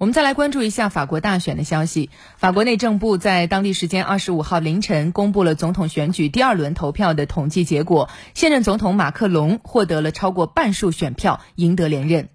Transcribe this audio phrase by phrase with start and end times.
[0.00, 2.08] 我们再来关注一下法国大选的消息。
[2.38, 12.30] 法国内政部在当地时间二十五号凌晨公布了总统选举第二轮投票的统计结果，现任总统马克龙获得了超过半数选票，赢得连任。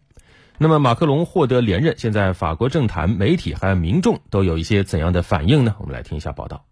[0.59, 5.73] 那么，马克龙获得连任，现在法国政坛、媒体还有民众都有一些怎样的反应呢？
[5.79, 6.65] 我们来听一下报道。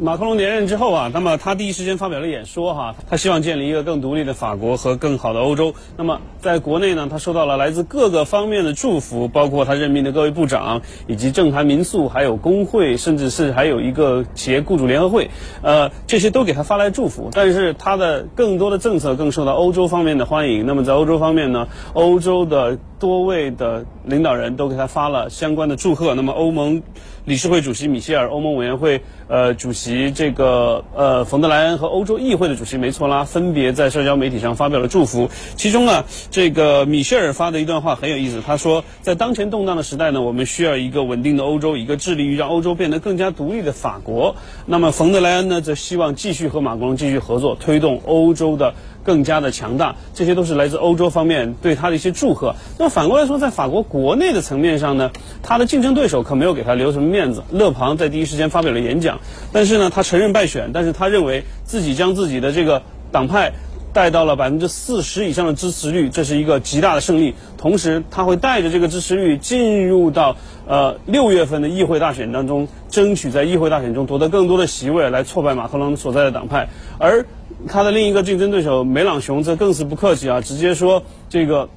[0.00, 5.74] 马克龙连任之后啊，那么他第一时间发表了演说哈，他希望建立一个更独立的法国和更好的欧洲。
[5.96, 15.30] 那么在国内呢，他受到了来自各个方面的祝福，包括他任命的各位部长，以及政坛民宿，还有工会，甚至是还有一个企业雇主联合会，
[15.62, 17.30] 呃，这些都给他发来祝福。
[17.32, 20.64] 但是他的更多的政策更受到欧洲方面的欢迎。
[20.64, 26.14] 那么在欧洲方面呢，欧洲的多位的领导人都给他发了相关的祝贺。
[26.14, 26.82] 那么欧盟
[27.24, 30.10] 理事会主席米歇尔，欧盟委员会呃主席。
[30.10, 35.30] 这个呃，冯德莱恩和欧洲议会的主席梅措拉分别在社交媒体上发表了祝福。
[35.56, 38.42] 其中呢，这个米歇尔发的一段话很有意思。
[38.44, 44.34] 他说，在当前动荡的时代呢，我们需要一个稳定的欧洲，一个致力于让欧洲变得更加独立的法国。
[44.66, 48.74] 那么，冯德莱恩呢，则希望继续和马克龙继续合作，推动欧洲的。
[49.04, 52.54] 更加的强大，这些都是来自欧洲方面对他的一些祝贺。
[52.78, 55.10] 那么反过来说，在法国国内的层面上呢，
[55.42, 57.44] 他的竞争对手可没有给他留什么面子。
[57.52, 59.20] 勒庞在第一时间发表了演讲，
[59.52, 63.52] 但是呢，他承认败选，但是他认为自己将自己的这个党派
[63.92, 67.34] 带到了百分之四十以上的支持率，这是一个极大的胜利。
[67.58, 70.36] 同时，他会带着这个支持率进入到
[70.66, 76.68] 呃六月份的议会大选当中，争取在议会大选中夺得更多的席位，来挫败马克龙所在的党派。
[76.98, 77.26] 而
[77.66, 81.68] 他的另一个竞争对手梅朗雄则更是不客气啊，直接说这个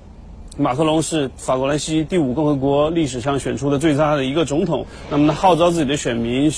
[0.58, 4.86] 马克龙是法国兰西第五共和国历史上选出的最大的一个总统。
[5.10, 6.52] 那么他号召自己的选民，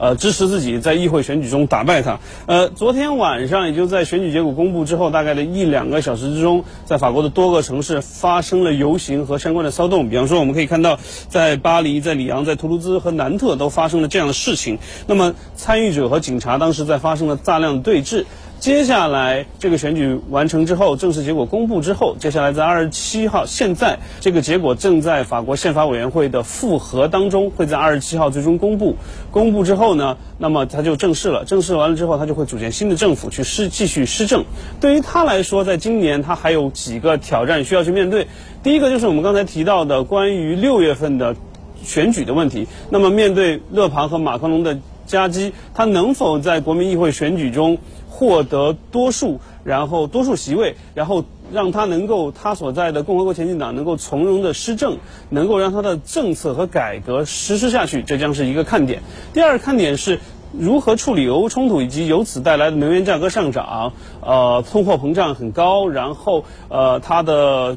[0.00, 2.18] 呃，支持自己在议会选举中打败他。
[2.46, 10.08] 呃，昨天晚上也就在选举结果公布之后，大概的一两个小时之中，在法国的多个城市发生了游行和相关的骚动。
[10.08, 14.78] 比方说，我们可以看到，在巴黎、在里昂、在图卢兹和南特都发生了这样的事情。
[15.06, 18.24] 那么参与者和警察当时在发生了大量的对峙。
[18.58, 28.96] 接下来，这个选举完成之后，正式结果公布之后，接下来在二十七号，现在这个结果正在法国宪法委员会的复核当中，会在二十七号最终公布。
[29.30, 31.44] 公布之后后呢，那么他就正式了。
[31.44, 34.44] 正式完了之后，他就会组建新的政府去施继续施政。
[34.80, 38.28] 对于他来说，在今年他还有几个挑战需要去面对。
[38.62, 41.34] 第一个就是我们刚才提到的关于六月份的
[41.82, 42.68] 选举的问题。
[42.90, 47.78] 那么面对勒庞和马克龙的夹击，他能否在国民议会选举中？
[48.08, 54.98] 获得多数，然后多数席位，然后让他能够他所在的共和国前进党能够从容的施政，
[55.28, 59.02] 能够让他的政策和改革实施下去，这将是一个看点。
[59.32, 60.20] 第二看点是
[60.58, 67.76] 如何处理俄乌冲突以及由此带来的能源价格上涨，呃，通货膨胀很高，然后呃，它的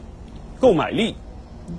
[0.60, 1.16] 购买力。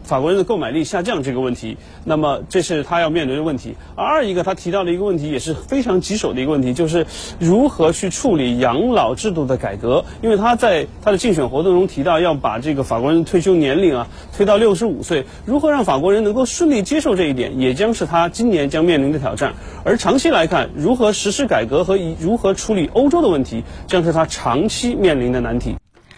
[0.02, 3.76] 法国人的购买力下降这个问题，那么这是他要面对的问题。
[3.96, 7.06] 而二一个他提到的一个问题也是非常棘手的一个问题，就是
[7.38, 10.04] 如何去处理养老制度的改革。
[10.22, 19.54] 因为他在他的竞选活动中提到要把这个法国人的退休年龄啊推到六十五岁，如何让法国人能够顺利接受这一点，也将是他今年将面临的挑战。
[19.84, 25.76] 而长期来看，如何实施改革和如何处理欧洲的问题，将是他长期面临的难题。